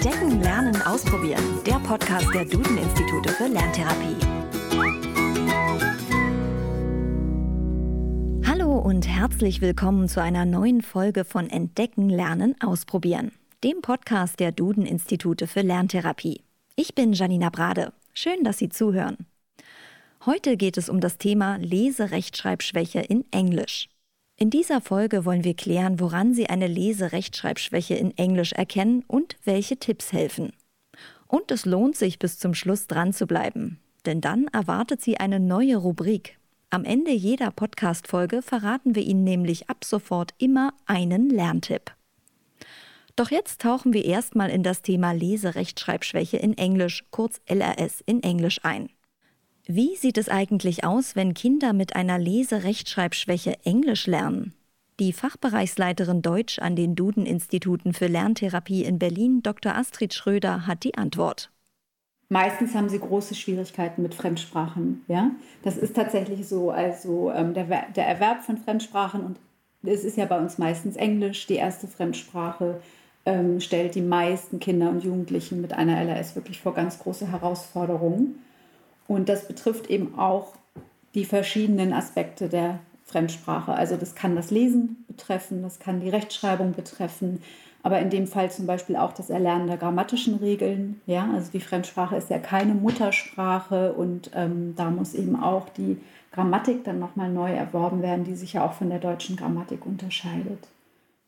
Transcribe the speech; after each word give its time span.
Entdecken, 0.00 0.40
Lernen, 0.42 0.80
Ausprobieren. 0.82 1.42
Der 1.66 1.80
Podcast 1.80 2.32
der 2.32 2.44
Duden-Institute 2.44 3.30
für 3.30 3.48
Lerntherapie. 3.48 4.14
Hallo 8.46 8.78
und 8.78 9.08
herzlich 9.08 9.60
willkommen 9.60 10.06
zu 10.06 10.22
einer 10.22 10.44
neuen 10.44 10.82
Folge 10.82 11.24
von 11.24 11.50
Entdecken, 11.50 12.08
Lernen, 12.08 12.54
Ausprobieren. 12.60 13.32
Dem 13.64 13.82
Podcast 13.82 14.38
der 14.38 14.52
Duden-Institute 14.52 15.48
für 15.48 15.62
Lerntherapie. 15.62 16.42
Ich 16.76 16.94
bin 16.94 17.12
Janina 17.12 17.50
Brade. 17.50 17.92
Schön, 18.14 18.44
dass 18.44 18.58
Sie 18.58 18.68
zuhören. 18.68 19.26
Heute 20.24 20.56
geht 20.56 20.78
es 20.78 20.88
um 20.88 21.00
das 21.00 21.18
Thema 21.18 21.56
Leserechtschreibschwäche 21.56 23.00
in 23.00 23.24
Englisch. 23.32 23.88
In 24.40 24.50
dieser 24.50 24.80
Folge 24.80 25.24
wollen 25.24 25.42
wir 25.42 25.54
klären, 25.54 25.98
woran 25.98 26.32
Sie 26.32 26.48
eine 26.48 26.68
Leserechtschreibschwäche 26.68 27.96
in 27.96 28.16
Englisch 28.16 28.52
erkennen 28.52 29.04
und 29.08 29.36
welche 29.42 29.78
Tipps 29.78 30.12
helfen. 30.12 30.52
Und 31.26 31.50
es 31.50 31.66
lohnt 31.66 31.96
sich, 31.96 32.20
bis 32.20 32.38
zum 32.38 32.54
Schluss 32.54 32.86
dran 32.86 33.12
zu 33.12 33.26
bleiben, 33.26 33.80
denn 34.06 34.20
dann 34.20 34.46
erwartet 34.52 35.00
Sie 35.02 35.18
eine 35.18 35.40
neue 35.40 35.76
Rubrik. 35.76 36.38
Am 36.70 36.84
Ende 36.84 37.10
jeder 37.10 37.50
Podcast-Folge 37.50 38.40
verraten 38.40 38.94
wir 38.94 39.02
Ihnen 39.02 39.24
nämlich 39.24 39.68
ab 39.68 39.84
sofort 39.84 40.34
immer 40.38 40.72
einen 40.86 41.30
Lerntipp. 41.30 41.92
Doch 43.16 43.32
jetzt 43.32 43.60
tauchen 43.60 43.92
wir 43.92 44.04
erstmal 44.04 44.50
in 44.50 44.62
das 44.62 44.82
Thema 44.82 45.10
Leserechtschreibschwäche 45.10 46.36
in 46.36 46.56
Englisch, 46.56 47.04
kurz 47.10 47.40
LRS 47.48 48.02
in 48.06 48.22
Englisch 48.22 48.60
ein. 48.62 48.88
Wie 49.70 49.96
sieht 49.96 50.16
es 50.16 50.30
eigentlich 50.30 50.84
aus, 50.84 51.14
wenn 51.14 51.34
Kinder 51.34 51.74
mit 51.74 51.94
einer 51.94 52.18
Leserechtschreibschwäche 52.18 53.58
Englisch 53.64 54.06
lernen? 54.06 54.54
Die 54.98 55.12
Fachbereichsleiterin 55.12 56.22
Deutsch 56.22 56.58
an 56.58 56.74
den 56.74 56.94
Duden-Instituten 56.94 57.92
für 57.92 58.06
Lerntherapie 58.06 58.84
in 58.84 58.98
Berlin, 58.98 59.42
Dr. 59.42 59.76
Astrid 59.76 60.14
Schröder, 60.14 60.66
hat 60.66 60.84
die 60.84 60.94
Antwort. 60.94 61.50
Meistens 62.30 62.74
haben 62.74 62.88
sie 62.88 62.98
große 62.98 63.34
Schwierigkeiten 63.34 64.00
mit 64.00 64.14
Fremdsprachen. 64.14 65.04
Ja? 65.06 65.32
Das 65.62 65.76
ist 65.76 65.94
tatsächlich 65.94 66.48
so. 66.48 66.70
Also 66.70 67.30
ähm, 67.30 67.52
der, 67.52 67.66
der 67.94 68.06
Erwerb 68.06 68.44
von 68.44 68.56
Fremdsprachen, 68.56 69.22
und 69.22 69.36
es 69.82 70.02
ist 70.02 70.16
ja 70.16 70.24
bei 70.24 70.38
uns 70.38 70.56
meistens 70.56 70.96
Englisch, 70.96 71.46
die 71.46 71.56
erste 71.56 71.88
Fremdsprache, 71.88 72.80
ähm, 73.26 73.60
stellt 73.60 73.94
die 73.94 74.00
meisten 74.00 74.60
Kinder 74.60 74.88
und 74.88 75.04
Jugendlichen 75.04 75.60
mit 75.60 75.74
einer 75.74 76.02
LRS 76.02 76.36
wirklich 76.36 76.58
vor 76.58 76.72
ganz 76.72 76.98
große 77.00 77.30
Herausforderungen. 77.30 78.42
Und 79.08 79.28
das 79.28 79.48
betrifft 79.48 79.90
eben 79.90 80.16
auch 80.16 80.52
die 81.14 81.24
verschiedenen 81.24 81.92
Aspekte 81.92 82.48
der 82.48 82.78
Fremdsprache. 83.04 83.72
Also 83.72 83.96
das 83.96 84.14
kann 84.14 84.36
das 84.36 84.50
Lesen 84.50 85.04
betreffen, 85.08 85.62
das 85.62 85.80
kann 85.80 86.00
die 86.00 86.10
Rechtschreibung 86.10 86.74
betreffen, 86.74 87.42
aber 87.82 88.00
in 88.00 88.10
dem 88.10 88.26
Fall 88.26 88.50
zum 88.50 88.66
Beispiel 88.66 88.96
auch 88.96 89.12
das 89.12 89.30
Erlernen 89.30 89.66
der 89.66 89.78
grammatischen 89.78 90.36
Regeln. 90.36 91.00
Ja, 91.06 91.30
also 91.32 91.50
die 91.50 91.60
Fremdsprache 91.60 92.16
ist 92.16 92.28
ja 92.28 92.38
keine 92.38 92.74
Muttersprache 92.74 93.94
und 93.94 94.30
ähm, 94.34 94.74
da 94.76 94.90
muss 94.90 95.14
eben 95.14 95.42
auch 95.42 95.70
die 95.70 95.98
Grammatik 96.32 96.84
dann 96.84 96.98
nochmal 96.98 97.30
neu 97.30 97.50
erworben 97.50 98.02
werden, 98.02 98.24
die 98.24 98.34
sich 98.34 98.52
ja 98.52 98.66
auch 98.66 98.74
von 98.74 98.90
der 98.90 98.98
deutschen 98.98 99.36
Grammatik 99.36 99.86
unterscheidet. 99.86 100.68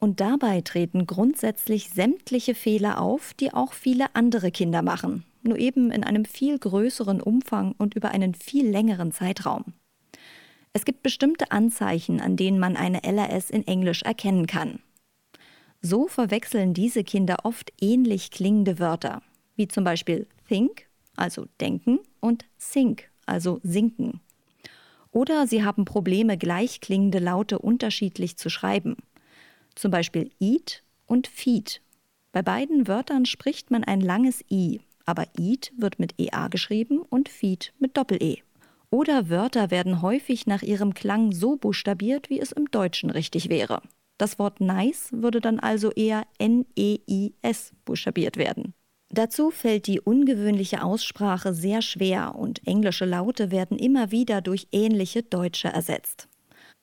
Und 0.00 0.20
dabei 0.20 0.62
treten 0.62 1.06
grundsätzlich 1.06 1.90
sämtliche 1.90 2.56
Fehler 2.56 3.00
auf, 3.00 3.34
die 3.34 3.54
auch 3.54 3.74
viele 3.74 4.14
andere 4.14 4.50
Kinder 4.50 4.82
machen 4.82 5.24
nur 5.42 5.58
eben 5.58 5.90
in 5.90 6.04
einem 6.04 6.24
viel 6.24 6.58
größeren 6.58 7.20
Umfang 7.20 7.74
und 7.78 7.94
über 7.94 8.10
einen 8.10 8.34
viel 8.34 8.68
längeren 8.68 9.12
Zeitraum. 9.12 9.64
Es 10.72 10.84
gibt 10.84 11.02
bestimmte 11.02 11.50
Anzeichen, 11.50 12.20
an 12.20 12.36
denen 12.36 12.58
man 12.58 12.76
eine 12.76 13.02
LRS 13.02 13.50
in 13.50 13.66
Englisch 13.66 14.02
erkennen 14.02 14.46
kann. 14.46 14.80
So 15.82 16.06
verwechseln 16.06 16.74
diese 16.74 17.04
Kinder 17.04 17.38
oft 17.44 17.72
ähnlich 17.80 18.30
klingende 18.30 18.78
Wörter, 18.78 19.22
wie 19.56 19.66
zum 19.66 19.82
Beispiel 19.82 20.26
think, 20.46 20.86
also 21.16 21.46
denken, 21.60 21.98
und 22.20 22.44
sink, 22.58 23.10
also 23.26 23.60
sinken. 23.62 24.20
Oder 25.10 25.46
sie 25.46 25.64
haben 25.64 25.84
Probleme, 25.84 26.38
gleichklingende 26.38 27.18
Laute 27.18 27.58
unterschiedlich 27.58 28.36
zu 28.36 28.48
schreiben. 28.48 28.96
Zum 29.74 29.90
Beispiel 29.90 30.30
eat 30.40 30.82
und 31.06 31.26
feed. 31.26 31.80
Bei 32.32 32.42
beiden 32.42 32.86
Wörtern 32.86 33.26
spricht 33.26 33.70
man 33.70 33.84
ein 33.84 34.00
langes 34.00 34.44
i, 34.50 34.80
aber 35.04 35.26
Eat 35.38 35.72
wird 35.76 35.98
mit 35.98 36.14
EA 36.18 36.48
geschrieben 36.48 37.00
und 37.02 37.28
Feed 37.28 37.72
mit 37.80 37.96
Doppel-E. 37.96 38.42
Oder 38.90 39.28
Wörter 39.28 39.70
werden 39.70 40.02
häufig 40.02 40.46
nach 40.46 40.62
ihrem 40.62 40.94
Klang 40.94 41.32
so 41.32 41.56
buchstabiert, 41.56 42.30
wie 42.30 42.40
es 42.40 42.52
im 42.52 42.70
Deutschen 42.70 43.10
richtig 43.10 43.48
wäre. 43.48 43.82
Das 44.18 44.38
Wort 44.38 44.60
nice 44.60 45.08
würde 45.12 45.40
dann 45.40 45.58
also 45.58 45.90
eher 45.92 46.24
N-E-I-S 46.38 47.72
buchstabiert 47.84 48.36
werden. 48.36 48.74
Dazu 49.12 49.50
fällt 49.50 49.88
die 49.88 50.00
ungewöhnliche 50.00 50.84
Aussprache 50.84 51.52
sehr 51.52 51.82
schwer 51.82 52.36
und 52.36 52.64
englische 52.66 53.04
Laute 53.06 53.50
werden 53.50 53.78
immer 53.78 54.12
wieder 54.12 54.40
durch 54.40 54.68
ähnliche 54.70 55.24
deutsche 55.24 55.68
ersetzt. 55.68 56.28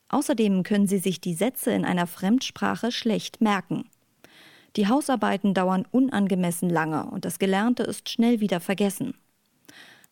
Außerdem 0.08 0.62
können 0.62 0.86
Sie 0.86 0.98
sich 0.98 1.20
die 1.20 1.34
Sätze 1.34 1.70
in 1.72 1.84
einer 1.84 2.06
Fremdsprache 2.06 2.92
schlecht 2.92 3.40
merken. 3.40 3.84
Die 4.76 4.88
Hausarbeiten 4.88 5.54
dauern 5.54 5.86
unangemessen 5.90 6.70
lange 6.70 7.06
und 7.06 7.24
das 7.24 7.38
Gelernte 7.38 7.82
ist 7.82 8.08
schnell 8.08 8.40
wieder 8.40 8.60
vergessen. 8.60 9.14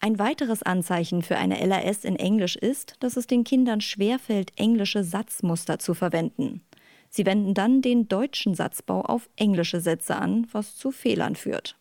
Ein 0.00 0.18
weiteres 0.18 0.62
Anzeichen 0.62 1.22
für 1.22 1.38
eine 1.38 1.64
LAS 1.64 2.04
in 2.04 2.16
Englisch 2.16 2.56
ist, 2.56 2.96
dass 3.00 3.16
es 3.16 3.26
den 3.26 3.44
Kindern 3.44 3.80
schwerfällt, 3.80 4.52
englische 4.56 5.04
Satzmuster 5.04 5.78
zu 5.78 5.94
verwenden. 5.94 6.62
Sie 7.08 7.24
wenden 7.24 7.54
dann 7.54 7.80
den 7.80 8.08
deutschen 8.08 8.54
Satzbau 8.54 9.00
auf 9.02 9.30
englische 9.36 9.80
Sätze 9.80 10.16
an, 10.16 10.46
was 10.52 10.76
zu 10.76 10.90
Fehlern 10.90 11.34
führt. 11.34 11.76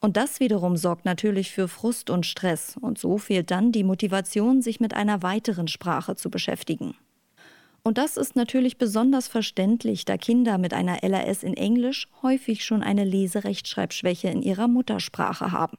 Und 0.00 0.16
das 0.16 0.40
wiederum 0.40 0.76
sorgt 0.76 1.04
natürlich 1.04 1.50
für 1.50 1.68
Frust 1.68 2.08
und 2.08 2.24
Stress, 2.24 2.76
und 2.80 2.98
so 2.98 3.18
fehlt 3.18 3.50
dann 3.50 3.72
die 3.72 3.84
Motivation, 3.84 4.62
sich 4.62 4.80
mit 4.80 4.94
einer 4.94 5.22
weiteren 5.22 5.68
Sprache 5.68 6.14
zu 6.14 6.30
beschäftigen. 6.30 6.94
Und 7.88 7.96
das 7.96 8.18
ist 8.18 8.36
natürlich 8.36 8.76
besonders 8.76 9.28
verständlich, 9.28 10.04
da 10.04 10.18
Kinder 10.18 10.58
mit 10.58 10.74
einer 10.74 11.02
LRS 11.02 11.42
in 11.42 11.54
Englisch 11.54 12.06
häufig 12.20 12.62
schon 12.62 12.82
eine 12.82 13.02
Leserechtschreibschwäche 13.02 14.28
in 14.28 14.42
ihrer 14.42 14.68
Muttersprache 14.68 15.52
haben. 15.52 15.78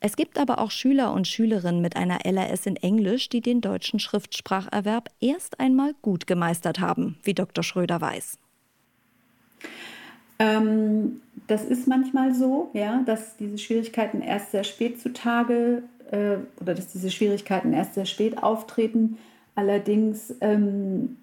Es 0.00 0.16
gibt 0.16 0.38
aber 0.38 0.58
auch 0.58 0.70
Schüler 0.70 1.14
und 1.14 1.26
Schülerinnen 1.26 1.80
mit 1.80 1.96
einer 1.96 2.26
LRS 2.26 2.66
in 2.66 2.76
Englisch, 2.76 3.30
die 3.30 3.40
den 3.40 3.62
deutschen 3.62 4.00
Schriftspracherwerb 4.00 5.08
erst 5.18 5.60
einmal 5.60 5.94
gut 6.02 6.26
gemeistert 6.26 6.78
haben, 6.78 7.16
wie 7.22 7.32
Dr. 7.32 7.64
Schröder 7.64 8.02
weiß. 8.02 8.36
Ähm, 10.38 11.22
das 11.46 11.64
ist 11.64 11.88
manchmal 11.88 12.34
so, 12.34 12.68
ja, 12.74 13.02
dass 13.06 13.38
diese 13.38 13.56
Schwierigkeiten 13.56 14.20
erst 14.20 14.50
sehr 14.50 14.64
spät 14.64 15.00
zutage 15.00 15.84
äh, 16.10 16.36
oder 16.60 16.74
dass 16.74 16.88
diese 16.88 17.10
Schwierigkeiten 17.10 17.72
erst 17.72 17.94
sehr 17.94 18.04
spät 18.04 18.42
auftreten. 18.42 19.16
Allerdings 19.58 20.32
ähm, 20.40 21.16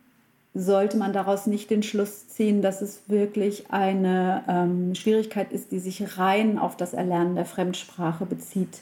sollte 0.53 0.97
man 0.97 1.13
daraus 1.13 1.47
nicht 1.47 1.69
den 1.69 1.84
Schluss 1.84 2.28
ziehen, 2.28 2.62
dass 2.62 2.81
es 2.81 3.03
wirklich 3.07 3.72
eine 3.72 4.44
ähm, 4.50 4.94
Schwierigkeit 4.94 5.53
ist, 5.53 5.72
die 5.72 5.79
sich 5.79 6.18
rein 6.18 6.59
auf 6.59 6.75
das 6.75 6.94
Erlernen 6.94 7.35
der 7.35 7.46
Fremdsprache 7.46 8.25
bezieht, 8.25 8.79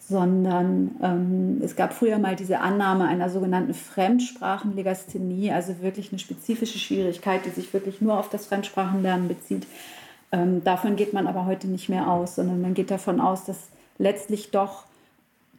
sondern 0.00 0.96
ähm, 1.00 1.60
es 1.62 1.76
gab 1.76 1.92
früher 1.92 2.18
mal 2.18 2.34
diese 2.34 2.58
Annahme 2.58 3.06
einer 3.06 3.30
sogenannten 3.30 3.72
Fremdsprachenlegasthenie, 3.72 5.52
also 5.52 5.80
wirklich 5.80 6.10
eine 6.10 6.18
spezifische 6.18 6.80
Schwierigkeit, 6.80 7.46
die 7.46 7.50
sich 7.50 7.72
wirklich 7.72 8.00
nur 8.00 8.18
auf 8.18 8.28
das 8.30 8.46
Fremdsprachenlernen 8.46 9.28
bezieht. 9.28 9.68
Ähm, 10.32 10.64
davon 10.64 10.96
geht 10.96 11.12
man 11.12 11.28
aber 11.28 11.46
heute 11.46 11.68
nicht 11.68 11.88
mehr 11.88 12.10
aus, 12.10 12.34
sondern 12.34 12.60
man 12.60 12.74
geht 12.74 12.90
davon 12.90 13.20
aus, 13.20 13.44
dass 13.44 13.68
letztlich 13.96 14.50
doch 14.50 14.86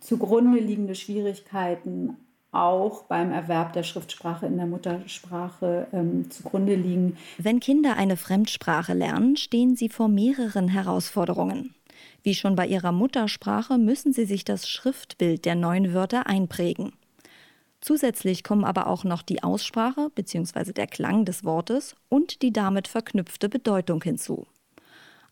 zugrunde 0.02 0.60
liegende 0.60 0.96
Schwierigkeiten 0.96 2.18
auch 2.52 3.04
beim 3.04 3.32
Erwerb 3.32 3.74
der 3.74 3.84
Schriftsprache 3.84 4.48
in 4.48 4.58
der 4.58 4.66
Muttersprache 4.66 5.88
ähm, 5.94 6.30
zugrunde 6.32 6.76
liegen. 6.76 7.18
Wenn 7.38 7.60
Kinder 7.60 7.96
eine 7.96 8.18
Fremdsprache 8.18 8.94
lernen, 8.94 9.38
stehen 9.38 9.76
sie 9.76 9.90
vor 9.90 10.08
mehreren 10.08 10.68
Herausforderungen. 10.68 11.76
Wie 12.24 12.34
schon 12.34 12.56
bei 12.56 12.68
ihrer 12.68 12.92
Muttersprache 12.92 13.78
müssen 13.78 14.14
sie 14.14 14.26
sich 14.26 14.46
das 14.46 14.68
Schriftbild 14.68 15.46
der 15.46 15.56
neuen 15.56 15.94
Wörter 15.94 16.28
einprägen. 16.28 16.94
Zusätzlich 17.82 18.44
kommen 18.44 18.66
aber 18.66 18.88
auch 18.88 19.04
noch 19.04 19.22
die 19.22 19.42
Aussprache 19.42 20.10
bzw. 20.14 20.74
der 20.74 20.88
Klang 20.88 21.24
des 21.24 21.46
Wortes 21.46 21.96
und 22.10 22.42
die 22.42 22.52
damit 22.52 22.88
verknüpfte 22.88 23.48
Bedeutung 23.48 24.04
hinzu. 24.04 24.48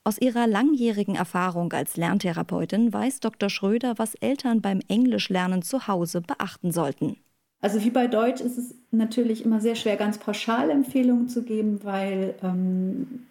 Aus 0.07 0.18
ihrer 0.18 0.48
langjährigen 0.48 1.15
Erfahrung 1.15 1.74
als 1.74 1.98
Lerntherapeutin 1.98 2.94
weiß 2.94 3.19
Dr. 3.19 3.50
Schröder, 3.50 3.95
was 3.98 4.15
Eltern 4.15 4.62
beim 4.62 4.80
Englischlernen 4.88 5.63
zu 5.63 5.89
Hause 5.89 6.21
beachten 6.21 6.71
sollten. 6.71 7.18
Also 7.59 7.83
wie 7.83 7.89
bei 7.89 8.07
Deutsch 8.07 8.39
ist 8.39 8.57
es 8.57 8.74
natürlich 8.92 9.44
immer 9.44 9.59
sehr 9.59 9.75
schwer, 9.75 9.98
ganz 9.98 10.18
pauschal 10.18 10.69
Empfehlungen 10.69 11.27
zu 11.27 11.44
geben, 11.44 11.81
weil 11.83 12.36
ähm, 12.42 13.25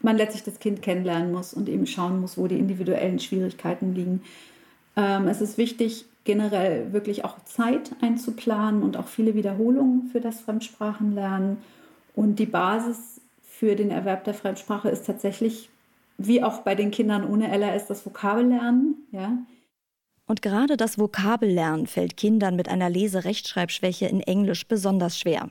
man 0.00 0.16
letztlich 0.16 0.42
das 0.42 0.58
Kind 0.58 0.80
kennenlernen 0.80 1.32
muss 1.32 1.52
und 1.52 1.68
eben 1.68 1.86
schauen 1.86 2.18
muss, 2.18 2.38
wo 2.38 2.46
die 2.46 2.58
individuellen 2.58 3.18
Schwierigkeiten 3.18 3.94
liegen. 3.94 4.22
Ähm, 4.96 5.28
es 5.28 5.42
ist 5.42 5.58
wichtig, 5.58 6.06
generell 6.24 6.94
wirklich 6.94 7.26
auch 7.26 7.44
Zeit 7.44 7.90
einzuplanen 8.00 8.82
und 8.82 8.96
auch 8.96 9.08
viele 9.08 9.34
Wiederholungen 9.34 10.08
für 10.10 10.22
das 10.22 10.40
Fremdsprachenlernen. 10.40 11.58
Und 12.14 12.38
die 12.38 12.46
Basis 12.46 13.20
für 13.42 13.76
den 13.76 13.90
Erwerb 13.90 14.24
der 14.24 14.32
Fremdsprache 14.32 14.88
ist 14.88 15.04
tatsächlich 15.04 15.68
wie 16.26 16.42
auch 16.42 16.60
bei 16.60 16.74
den 16.74 16.90
Kindern 16.90 17.24
ohne 17.24 17.48
LRS 17.56 17.86
das 17.86 18.04
Vokabellernen. 18.04 19.06
Ja. 19.10 19.38
Und 20.26 20.42
gerade 20.42 20.76
das 20.76 20.98
Vokabellernen 20.98 21.86
fällt 21.86 22.16
Kindern 22.16 22.56
mit 22.56 22.68
einer 22.68 22.90
Lese-Rechtschreibschwäche 22.90 24.06
in 24.06 24.20
Englisch 24.20 24.68
besonders 24.68 25.18
schwer. 25.18 25.50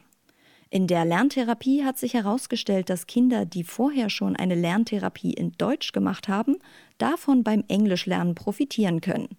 In 0.70 0.86
der 0.86 1.04
Lerntherapie 1.04 1.84
hat 1.84 1.98
sich 1.98 2.14
herausgestellt, 2.14 2.92
dass 2.92 3.08
Kinder, 3.08 3.46
die 3.46 3.64
vorher 3.64 4.12
schon 4.12 4.36
eine 4.36 4.54
Lerntherapie 4.54 5.34
in 5.34 5.54
Deutsch 5.54 5.92
gemacht 5.92 6.28
haben, 6.28 6.58
davon 7.00 7.44
beim 7.44 7.64
Englischlernen 7.68 8.36
profitieren 8.36 9.02
können. 9.02 9.30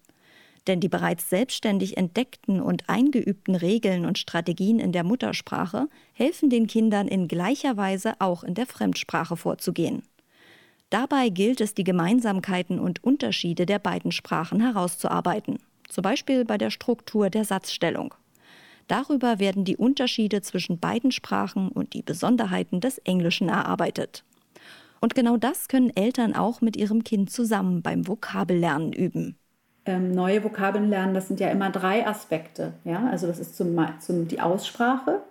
Denn 0.67 0.81
die 0.81 0.89
bereits 0.89 1.29
selbstständig 1.29 1.97
entdeckten 1.97 2.61
und 2.61 2.89
eingeübten 2.89 3.55
Regeln 3.55 4.05
und 4.05 4.19
Strategien 4.19 4.79
in 4.79 4.91
der 4.91 5.05
Muttersprache 5.05 5.87
helfen 6.11 6.49
den 6.49 6.67
Kindern 6.67 7.07
in 7.07 7.29
gleicher 7.29 7.77
Weise 7.77 8.13
auch 8.19 8.43
in 8.43 8.53
der 8.53 8.67
Fremdsprache 8.67 9.37
vorzugehen. 9.37 10.03
Dabei 10.91 11.29
gilt 11.29 11.61
es, 11.61 11.73
die 11.73 11.85
Gemeinsamkeiten 11.85 12.77
und 12.77 13.01
Unterschiede 13.01 13.65
der 13.65 13.79
beiden 13.79 14.11
Sprachen 14.11 14.59
herauszuarbeiten, 14.59 15.57
zum 15.87 16.01
Beispiel 16.01 16.43
bei 16.43 16.57
der 16.57 16.69
Struktur 16.69 17.29
der 17.29 17.45
Satzstellung. 17.45 18.13
Darüber 18.89 19.39
werden 19.39 19.63
die 19.63 19.77
Unterschiede 19.77 20.41
zwischen 20.41 20.79
beiden 20.79 21.13
Sprachen 21.13 21.69
und 21.69 21.93
die 21.93 22.01
Besonderheiten 22.01 22.81
des 22.81 22.97
Englischen 22.97 23.47
erarbeitet. 23.47 24.25
Und 24.99 25.15
genau 25.15 25.37
das 25.37 25.69
können 25.69 25.95
Eltern 25.95 26.35
auch 26.35 26.59
mit 26.59 26.75
ihrem 26.75 27.05
Kind 27.05 27.31
zusammen 27.31 27.81
beim 27.81 28.05
Vokabellernen 28.05 28.91
üben. 28.91 29.37
Ähm, 29.85 30.13
neue 30.13 30.43
Vokabeln 30.43 30.89
lernen, 30.89 31.13
das 31.13 31.29
sind 31.29 31.39
ja 31.39 31.49
immer 31.51 31.69
drei 31.69 32.05
Aspekte. 32.05 32.73
Ja? 32.83 33.07
Also 33.09 33.27
das 33.27 33.39
ist 33.39 33.55
zum, 33.55 33.79
zum, 34.01 34.27
die 34.27 34.41
Aussprache 34.41 35.21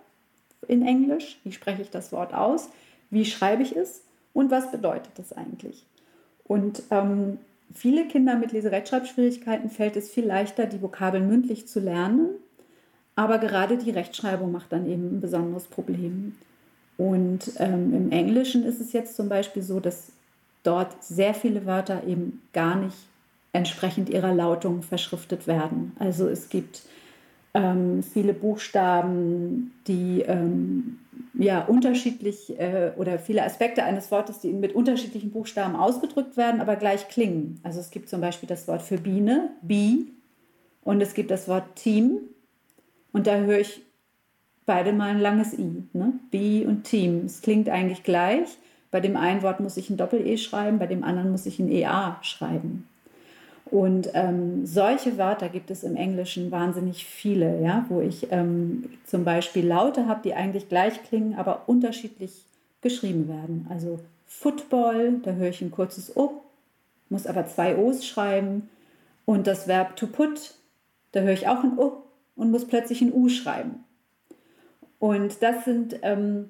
in 0.67 0.83
Englisch, 0.83 1.37
wie 1.43 1.51
spreche 1.51 1.83
ich 1.83 1.91
das 1.91 2.11
Wort 2.11 2.33
aus, 2.33 2.69
wie 3.11 3.25
schreibe 3.25 3.61
ich 3.61 3.75
es 3.75 4.01
und 4.33 4.51
was 4.51 4.71
bedeutet 4.71 5.11
das 5.15 5.33
eigentlich. 5.33 5.85
Und 6.45 6.83
ähm, 6.91 7.37
viele 7.73 8.07
Kinder 8.07 8.35
mit 8.35 8.51
Leserechtschreibschwierigkeiten 8.51 9.69
fällt 9.69 9.95
es 9.95 10.09
viel 10.09 10.25
leichter, 10.25 10.65
die 10.65 10.81
Vokabeln 10.81 11.27
mündlich 11.27 11.67
zu 11.67 11.79
lernen, 11.79 12.29
aber 13.15 13.37
gerade 13.37 13.77
die 13.77 13.91
Rechtschreibung 13.91 14.51
macht 14.51 14.71
dann 14.71 14.85
eben 14.89 15.17
ein 15.17 15.21
besonderes 15.21 15.65
Problem. 15.65 16.35
Und 16.97 17.53
ähm, 17.57 17.93
im 17.93 18.11
Englischen 18.11 18.63
ist 18.63 18.79
es 18.79 18.93
jetzt 18.93 19.15
zum 19.15 19.27
Beispiel 19.27 19.63
so, 19.63 19.79
dass 19.79 20.11
dort 20.63 21.03
sehr 21.03 21.33
viele 21.33 21.65
Wörter 21.65 22.03
eben 22.05 22.41
gar 22.53 22.75
nicht 22.75 22.97
entsprechend 23.53 24.09
ihrer 24.09 24.33
Lautung 24.33 24.81
verschriftet 24.81 25.47
werden. 25.47 25.93
Also 25.99 26.27
es 26.27 26.49
gibt 26.49 26.83
ähm, 27.53 28.03
viele 28.03 28.33
Buchstaben, 28.33 29.73
die 29.87 30.21
ähm, 30.21 30.99
ja 31.33 31.63
unterschiedlich 31.65 32.59
äh, 32.59 32.91
oder 32.97 33.19
viele 33.19 33.43
Aspekte 33.43 33.83
eines 33.83 34.11
Wortes, 34.11 34.39
die 34.39 34.53
mit 34.53 34.73
unterschiedlichen 34.73 35.31
Buchstaben 35.31 35.75
ausgedrückt 35.75 36.37
werden, 36.37 36.61
aber 36.61 36.75
gleich 36.75 37.07
klingen. 37.07 37.59
Also 37.63 37.79
es 37.79 37.91
gibt 37.91 38.09
zum 38.09 38.21
Beispiel 38.21 38.47
das 38.47 38.67
Wort 38.67 38.81
für 38.81 38.97
Biene, 38.97 39.51
Bee, 39.61 40.07
und 40.83 41.01
es 41.01 41.13
gibt 41.13 41.31
das 41.31 41.47
Wort 41.47 41.75
Team, 41.75 42.19
und 43.13 43.27
da 43.27 43.37
höre 43.37 43.59
ich 43.59 43.81
beide 44.65 44.93
mal 44.93 45.09
ein 45.09 45.19
langes 45.19 45.57
I. 45.57 45.83
Ne? 45.93 46.13
Be 46.31 46.65
und 46.67 46.83
Team. 46.83 47.25
Es 47.25 47.41
klingt 47.41 47.69
eigentlich 47.69 48.03
gleich. 48.03 48.57
Bei 48.89 48.99
dem 48.99 49.15
einen 49.15 49.41
Wort 49.41 49.59
muss 49.59 49.77
ich 49.77 49.89
ein 49.89 49.97
Doppel-E 49.97 50.37
schreiben, 50.37 50.79
bei 50.79 50.87
dem 50.87 51.03
anderen 51.03 51.31
muss 51.31 51.45
ich 51.45 51.59
ein 51.59 51.69
EA 51.69 52.17
schreiben. 52.21 52.87
Und 53.71 54.09
ähm, 54.13 54.65
solche 54.65 55.17
Wörter 55.17 55.47
gibt 55.47 55.71
es 55.71 55.83
im 55.83 55.95
Englischen 55.95 56.51
wahnsinnig 56.51 57.05
viele, 57.05 57.61
ja? 57.61 57.85
wo 57.87 58.01
ich 58.01 58.27
ähm, 58.29 58.89
zum 59.05 59.23
Beispiel 59.23 59.65
Laute 59.65 60.07
habe, 60.07 60.19
die 60.23 60.33
eigentlich 60.33 60.67
gleich 60.67 61.01
klingen, 61.03 61.35
aber 61.35 61.63
unterschiedlich 61.67 62.43
geschrieben 62.81 63.29
werden. 63.29 63.67
Also 63.69 63.99
Football, 64.27 65.21
da 65.23 65.31
höre 65.31 65.49
ich 65.49 65.61
ein 65.61 65.71
kurzes 65.71 66.17
O, 66.17 66.41
muss 67.09 67.25
aber 67.25 67.47
zwei 67.47 67.77
O's 67.77 68.05
schreiben. 68.05 68.69
Und 69.25 69.47
das 69.47 69.69
Verb 69.69 69.95
to 69.95 70.07
put, 70.07 70.53
da 71.13 71.21
höre 71.21 71.33
ich 71.33 71.47
auch 71.47 71.63
ein 71.63 71.77
O, 71.77 72.03
und 72.35 72.51
muss 72.51 72.67
plötzlich 72.67 73.01
ein 73.01 73.13
U 73.13 73.29
schreiben. 73.29 73.85
Und 74.99 75.41
das 75.41 75.63
sind 75.63 75.95
ähm, 76.01 76.49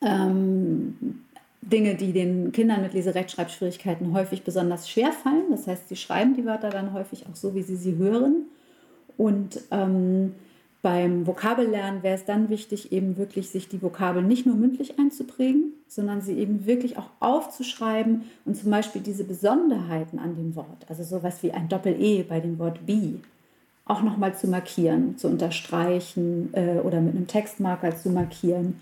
ähm, 0.00 1.24
Dinge, 1.62 1.94
die 1.94 2.12
den 2.12 2.50
Kindern 2.52 2.82
mit 2.82 2.92
Leserechtschreibschwierigkeiten 2.92 4.12
häufig 4.12 4.42
besonders 4.42 4.88
schwer 4.88 5.12
fallen. 5.12 5.50
Das 5.50 5.66
heißt, 5.66 5.88
sie 5.88 5.96
schreiben 5.96 6.34
die 6.34 6.44
Wörter 6.44 6.70
dann 6.70 6.92
häufig 6.92 7.26
auch 7.30 7.36
so, 7.36 7.54
wie 7.54 7.62
sie 7.62 7.76
sie 7.76 7.96
hören. 7.96 8.46
Und 9.16 9.60
ähm, 9.70 10.34
beim 10.82 11.28
Vokabellernen 11.28 12.02
wäre 12.02 12.16
es 12.16 12.24
dann 12.24 12.48
wichtig, 12.48 12.90
eben 12.90 13.16
wirklich 13.16 13.50
sich 13.50 13.68
die 13.68 13.80
Vokabel 13.80 14.22
nicht 14.22 14.46
nur 14.46 14.56
mündlich 14.56 14.98
einzuprägen, 14.98 15.72
sondern 15.86 16.20
sie 16.20 16.36
eben 16.36 16.66
wirklich 16.66 16.98
auch 16.98 17.08
aufzuschreiben 17.20 18.24
und 18.44 18.56
zum 18.56 18.72
Beispiel 18.72 19.00
diese 19.00 19.22
Besonderheiten 19.22 20.18
an 20.18 20.34
dem 20.34 20.56
Wort, 20.56 20.84
also 20.88 21.04
sowas 21.04 21.44
wie 21.44 21.52
ein 21.52 21.68
Doppel-E 21.68 22.24
bei 22.24 22.40
dem 22.40 22.58
Wort 22.58 22.84
be, 22.84 23.20
auch 23.84 24.02
nochmal 24.02 24.36
zu 24.36 24.48
markieren, 24.48 25.16
zu 25.18 25.28
unterstreichen 25.28 26.52
äh, 26.52 26.80
oder 26.80 27.00
mit 27.00 27.14
einem 27.14 27.28
Textmarker 27.28 27.96
zu 27.96 28.10
markieren 28.10 28.80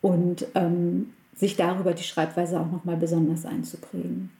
und 0.00 0.46
ähm, 0.54 1.10
sich 1.34 1.56
darüber 1.56 1.94
die 1.94 2.02
Schreibweise 2.02 2.60
auch 2.60 2.70
nochmal 2.70 2.96
besonders 2.96 3.46
einzuprägen. 3.46 4.30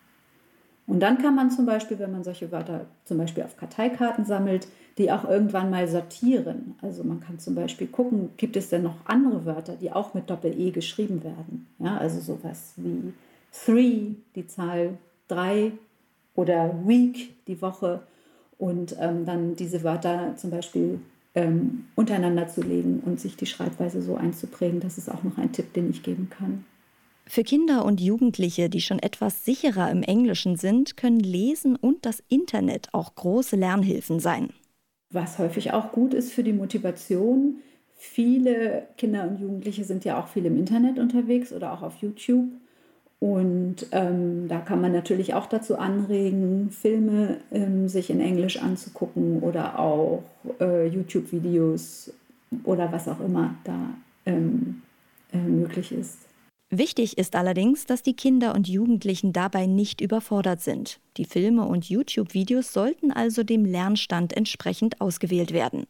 Und 0.87 1.01
dann 1.01 1.19
kann 1.19 1.35
man 1.35 1.51
zum 1.51 1.65
Beispiel, 1.65 1.99
wenn 1.99 2.13
man 2.13 2.25
solche 2.25 2.51
Wörter 2.51 2.87
zum 3.05 3.19
Beispiel 3.19 3.45
auf 3.45 3.57
Karteikarten 3.57 4.25
sammelt, 4.25 4.67
die 4.99 5.11
auch 5.11 5.25
irgendwann 5.25 5.71
mal 5.71 5.89
sortieren. 5.89 6.75
Also 6.83 7.05
man 7.05 7.21
kann 7.21 7.39
zum 7.39 7.55
Beispiel 7.55 7.87
gucken, 7.87 8.31
gibt 8.37 8.57
es 8.57 8.69
denn 8.69 8.83
noch 8.83 8.97
andere 9.05 9.45
Wörter, 9.47 9.77
die 9.77 9.93
auch 9.93 10.13
mit 10.13 10.29
Doppel-E 10.29 10.71
geschrieben 10.71 11.23
werden? 11.25 11.67
Ja, 11.79 11.97
also 11.97 12.21
sowas 12.21 12.75
wie 12.77 13.15
three, 13.53 14.17
die 14.35 14.47
Zahl 14.47 14.99
drei, 15.29 15.73
oder 16.35 16.75
week, 16.87 17.35
die 17.47 17.61
Woche 17.61 18.03
und 18.59 18.97
ähm, 18.99 19.25
dann 19.27 19.57
diese 19.57 19.83
Wörter 19.83 20.35
zum 20.37 20.51
Beispiel 20.51 21.01
ähm, 21.35 21.87
untereinander 21.95 22.49
zu 22.49 22.63
legen 22.63 23.03
und 23.05 23.21
sich 23.21 23.37
die 23.37 23.47
Schreibweise 23.47 24.03
so 24.03 24.17
einzuprägen. 24.17 24.81
Das 24.81 24.99
ist 24.99 25.11
auch 25.11 25.23
noch 25.23 25.39
ein 25.39 25.53
Tipp, 25.53 25.73
den 25.73 25.91
ich 25.91 26.03
geben 26.03 26.31
kann. 26.31 26.65
Für 27.27 27.43
Kinder 27.45 27.85
und 27.85 28.01
Jugendliche, 28.01 28.69
die 28.69 28.81
schon 28.81 28.99
etwas 28.99 29.45
sicherer 29.45 29.91
im 29.91 30.03
Englischen 30.03 30.57
sind, 30.57 30.97
können 30.97 31.21
Lesen 31.21 31.77
und 31.77 32.05
das 32.05 32.23
Internet 32.29 32.89
auch 32.93 33.15
große 33.15 33.57
Lernhilfen 33.57 34.21
sein. 34.21 34.51
Was 35.11 35.39
häufig 35.39 35.73
auch 35.73 35.93
gut 35.93 36.15
ist 36.15 36.33
für 36.33 36.43
die 36.43 36.53
Motivation. 36.53 37.57
Viele 37.97 38.89
Kinder 38.97 39.29
und 39.29 39.41
Jugendliche 39.41 39.85
sind 39.85 40.05
ja 40.05 40.21
auch 40.21 40.29
viel 40.29 40.47
im 40.47 40.59
Internet 40.59 40.99
unterwegs 40.99 41.53
oder 41.53 41.73
auch 41.73 41.83
auf 41.83 41.97
YouTube. 41.99 42.49
Und 43.21 43.87
ähm, 43.93 44.49
da 44.49 44.59
kann 44.59 44.81
man 44.81 44.91
natürlich 44.91 45.35
auch 45.35 45.47
dazu 45.47 45.79
anregen, 45.79 46.71
Filme 46.73 47.37
ähm, 47.53 47.89
sich 47.89 48.11
in 48.11 48.21
Englisch 48.21 48.61
anzugucken 48.61 49.41
oder 49.41 49.79
auch 49.79 50.25
äh, 50.59 50.89
YouTube-Videos 50.89 52.13
oder 52.65 52.91
was 52.91 53.07
auch 53.07 53.21
immer 53.21 53.55
da 53.63 53.91
ähm, 54.27 54.83
äh, 55.33 55.39
möglich 55.39 55.93
ist. 55.93 56.19
Wichtig 56.75 57.19
ist 57.19 57.37
allerdings, 57.37 57.87
dass 57.87 58.03
die 58.03 58.17
Kinder 58.17 58.55
und 58.55 58.67
Jugendlichen 58.67 59.33
dabei 59.33 59.67
nicht 59.67 60.01
überfordert 60.01 60.61
sind. 60.61 61.01
Die 61.19 61.27
Filme 61.27 61.67
und 61.67 61.89
YouTube-Videos 61.89 62.73
sollten 62.73 63.13
also 63.13 63.43
dem 63.43 63.65
Lernstand 63.65 64.35
entsprechend 64.37 65.01
ausgewählt 65.01 65.53
werden. 65.53 65.87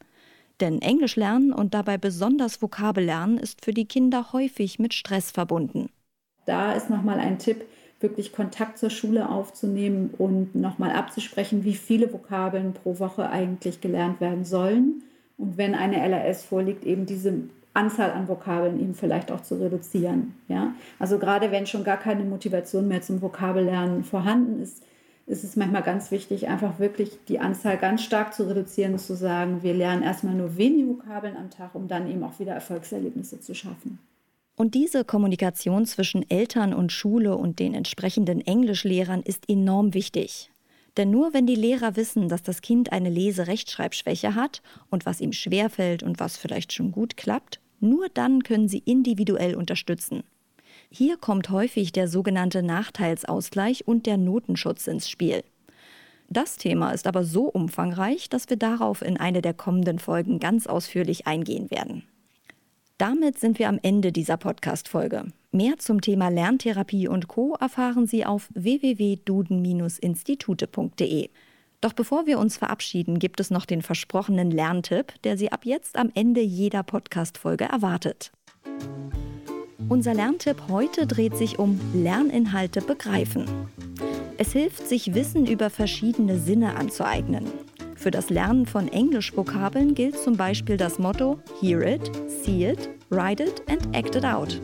Denn 0.60 0.82
Englisch 0.82 1.16
lernen 1.16 1.52
und 1.52 1.72
dabei 1.72 1.98
besonders 1.98 2.60
Vokabellernen 2.60 3.38
ist 3.38 3.64
für 3.64 3.72
die 3.72 3.86
Kinder 3.86 4.32
häufig 4.32 4.78
mit 4.78 4.92
Stress 4.92 5.30
verbunden 5.30 5.88
da 6.44 6.72
ist 6.72 6.90
nochmal 6.90 7.18
ein 7.18 7.38
Tipp, 7.38 7.64
wirklich 8.00 8.32
Kontakt 8.32 8.78
zur 8.78 8.90
Schule 8.90 9.28
aufzunehmen 9.28 10.10
und 10.18 10.54
nochmal 10.54 10.90
abzusprechen, 10.90 11.64
wie 11.64 11.74
viele 11.74 12.12
Vokabeln 12.12 12.72
pro 12.72 12.98
Woche 12.98 13.30
eigentlich 13.30 13.80
gelernt 13.80 14.20
werden 14.20 14.44
sollen. 14.44 15.04
Und 15.38 15.56
wenn 15.56 15.74
eine 15.74 15.96
LRS 16.08 16.44
vorliegt, 16.44 16.84
eben 16.84 17.06
diese 17.06 17.44
Anzahl 17.74 18.10
an 18.10 18.28
Vokabeln 18.28 18.80
eben 18.80 18.94
vielleicht 18.94 19.32
auch 19.32 19.40
zu 19.40 19.54
reduzieren. 19.60 20.34
Ja? 20.48 20.74
Also 20.98 21.18
gerade 21.18 21.50
wenn 21.50 21.66
schon 21.66 21.84
gar 21.84 21.96
keine 21.96 22.24
Motivation 22.24 22.88
mehr 22.88 23.02
zum 23.02 23.22
Vokabellernen 23.22 24.04
vorhanden 24.04 24.60
ist, 24.60 24.82
ist 25.26 25.44
es 25.44 25.56
manchmal 25.56 25.82
ganz 25.82 26.10
wichtig, 26.10 26.48
einfach 26.48 26.78
wirklich 26.78 27.10
die 27.28 27.38
Anzahl 27.38 27.78
ganz 27.78 28.02
stark 28.02 28.34
zu 28.34 28.48
reduzieren, 28.48 28.98
zu 28.98 29.14
sagen, 29.14 29.62
wir 29.62 29.72
lernen 29.72 30.02
erstmal 30.02 30.34
nur 30.34 30.56
wenige 30.56 30.88
Vokabeln 30.88 31.36
am 31.36 31.48
Tag, 31.48 31.74
um 31.74 31.88
dann 31.88 32.10
eben 32.10 32.22
auch 32.24 32.38
wieder 32.38 32.52
Erfolgserlebnisse 32.52 33.40
zu 33.40 33.54
schaffen. 33.54 33.98
Und 34.56 34.74
diese 34.74 35.04
Kommunikation 35.04 35.86
zwischen 35.86 36.28
Eltern 36.28 36.74
und 36.74 36.92
Schule 36.92 37.36
und 37.36 37.58
den 37.58 37.72
entsprechenden 37.72 38.40
Englischlehrern 38.40 39.22
ist 39.22 39.48
enorm 39.48 39.94
wichtig. 39.94 40.50
Denn 40.98 41.10
nur 41.10 41.32
wenn 41.32 41.46
die 41.46 41.54
Lehrer 41.54 41.96
wissen, 41.96 42.28
dass 42.28 42.42
das 42.42 42.60
Kind 42.60 42.92
eine 42.92 43.08
Lese-Rechtschreibschwäche 43.08 44.34
hat 44.34 44.60
und 44.90 45.06
was 45.06 45.22
ihm 45.22 45.32
schwerfällt 45.32 46.02
und 46.02 46.20
was 46.20 46.36
vielleicht 46.36 46.74
schon 46.74 46.92
gut 46.92 47.16
klappt, 47.16 47.61
nur 47.82 48.08
dann 48.08 48.42
können 48.42 48.68
sie 48.68 48.82
individuell 48.84 49.54
unterstützen. 49.54 50.24
Hier 50.90 51.16
kommt 51.16 51.50
häufig 51.50 51.92
der 51.92 52.08
sogenannte 52.08 52.62
Nachteilsausgleich 52.62 53.86
und 53.86 54.06
der 54.06 54.16
Notenschutz 54.16 54.86
ins 54.86 55.10
Spiel. 55.10 55.42
Das 56.28 56.56
Thema 56.56 56.92
ist 56.92 57.06
aber 57.06 57.24
so 57.24 57.44
umfangreich, 57.44 58.30
dass 58.30 58.48
wir 58.48 58.56
darauf 58.56 59.02
in 59.02 59.18
eine 59.18 59.42
der 59.42 59.54
kommenden 59.54 59.98
Folgen 59.98 60.38
ganz 60.38 60.66
ausführlich 60.66 61.26
eingehen 61.26 61.70
werden. 61.70 62.04
Damit 62.98 63.38
sind 63.38 63.58
wir 63.58 63.68
am 63.68 63.80
Ende 63.82 64.12
dieser 64.12 64.36
Podcast-Folge. 64.36 65.24
Mehr 65.50 65.78
zum 65.78 66.00
Thema 66.00 66.28
Lerntherapie 66.28 67.08
und 67.08 67.26
Co. 67.28 67.56
erfahren 67.60 68.06
Sie 68.06 68.24
auf 68.24 68.48
www.duden-institute.de. 68.54 71.30
Doch 71.82 71.92
bevor 71.94 72.26
wir 72.26 72.38
uns 72.38 72.56
verabschieden, 72.56 73.18
gibt 73.18 73.40
es 73.40 73.50
noch 73.50 73.66
den 73.66 73.82
versprochenen 73.82 74.52
Lerntipp, 74.52 75.20
der 75.24 75.36
Sie 75.36 75.50
ab 75.50 75.66
jetzt 75.66 75.96
am 75.96 76.10
Ende 76.14 76.40
jeder 76.40 76.84
Podcast-Folge 76.84 77.64
erwartet. 77.64 78.30
Unser 79.88 80.14
Lerntipp 80.14 80.68
heute 80.68 81.08
dreht 81.08 81.36
sich 81.36 81.58
um 81.58 81.80
Lerninhalte 81.92 82.82
begreifen. 82.82 83.46
Es 84.38 84.52
hilft, 84.52 84.86
sich 84.86 85.14
Wissen 85.14 85.44
über 85.44 85.70
verschiedene 85.70 86.38
Sinne 86.38 86.76
anzueignen. 86.76 87.46
Für 87.96 88.12
das 88.12 88.30
Lernen 88.30 88.66
von 88.66 88.86
Englisch-Vokabeln 88.86 89.96
gilt 89.96 90.16
zum 90.16 90.36
Beispiel 90.36 90.76
das 90.76 91.00
Motto 91.00 91.40
Hear 91.60 91.82
it, 91.84 92.12
see 92.28 92.70
it, 92.70 92.90
write 93.10 93.42
it 93.42 93.60
and 93.68 93.94
act 93.94 94.14
it 94.14 94.24
out. 94.24 94.60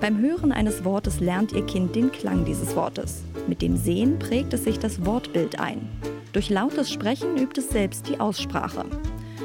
Beim 0.00 0.18
Hören 0.18 0.52
eines 0.52 0.86
Wortes 0.86 1.20
lernt 1.20 1.52
Ihr 1.52 1.66
Kind 1.66 1.94
den 1.94 2.10
Klang 2.10 2.46
dieses 2.46 2.74
Wortes. 2.74 3.24
Mit 3.46 3.60
dem 3.60 3.76
Sehen 3.76 4.18
prägt 4.18 4.54
es 4.54 4.64
sich 4.64 4.78
das 4.78 5.04
Wortbild 5.04 5.60
ein. 5.60 5.86
Durch 6.32 6.48
lautes 6.48 6.92
Sprechen 6.92 7.36
übt 7.36 7.60
es 7.60 7.70
selbst 7.70 8.08
die 8.08 8.20
Aussprache. 8.20 8.86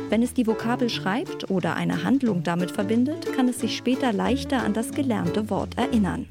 Wenn 0.10 0.22
es 0.22 0.36
die 0.36 0.46
Vokabel 0.46 0.89
schreibt 0.89 1.50
oder 1.50 1.75
eine 1.75 2.04
Handlung 2.04 2.44
damit 2.44 2.70
verbindet, 2.70 3.34
kann 3.34 3.48
es 3.48 3.60
sich 3.60 3.75
später 3.75 4.13
leichter 4.13 4.62
an 4.62 4.74
das 4.74 4.92
gelernte 4.92 5.50
Wort 5.50 5.75
erinnern. 5.77 6.27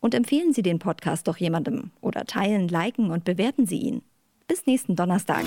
Und 0.00 0.14
empfehlen 0.14 0.54
Sie 0.54 0.62
den 0.62 0.78
Podcast 0.78 1.28
doch 1.28 1.36
jemandem 1.36 1.90
oder 2.00 2.24
teilen, 2.24 2.68
liken 2.68 3.10
und 3.10 3.24
bewerten 3.24 3.66
Sie 3.66 3.78
ihn. 3.78 4.00
Bis 4.48 4.64
nächsten 4.66 4.96
Donnerstag. 4.96 5.44